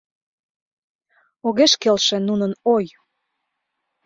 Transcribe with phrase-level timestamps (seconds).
[1.47, 2.85] Огеш келше нунын ой.